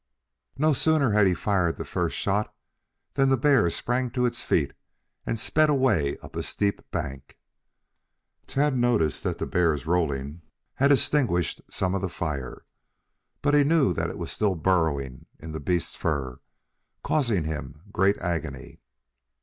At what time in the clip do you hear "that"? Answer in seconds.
9.23-9.37, 13.93-14.09